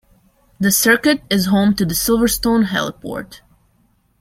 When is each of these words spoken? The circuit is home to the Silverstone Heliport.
The 0.59 0.71
circuit 0.71 1.21
is 1.29 1.45
home 1.45 1.75
to 1.75 1.85
the 1.85 1.93
Silverstone 1.93 2.65
Heliport. 2.69 3.41